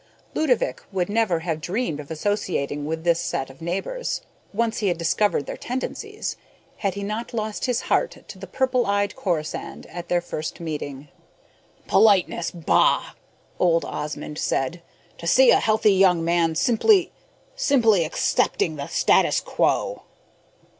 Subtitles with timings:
[0.33, 4.97] Ludovick would never have dreamed of associating with this set of neighbors, once he had
[4.97, 6.37] discovered their tendencies,
[6.77, 11.09] had he not lost his heart to the purple eyed Corisande at their first meeting.
[11.85, 13.11] "Politeness, bah!"
[13.59, 14.81] old Osmond said.
[15.19, 17.11] "To see a healthy young man simply
[17.55, 20.01] simply accepting the status quo!"